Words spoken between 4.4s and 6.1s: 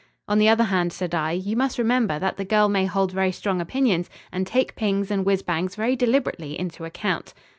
take pings and whizz bangs very